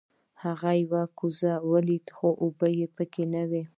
هغه 0.43 0.69
یوه 0.83 1.01
کوزه 1.17 1.53
ولیده 1.71 2.11
خو 2.17 2.29
اوبه 2.43 2.67
پکې 2.95 3.23
نه 3.33 3.43
وې. 3.49 3.63